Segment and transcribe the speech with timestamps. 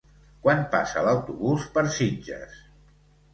[0.45, 2.57] Quan passa l'autobús per Sitges?